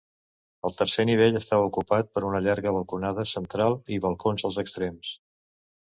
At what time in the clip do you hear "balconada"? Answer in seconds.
2.79-3.29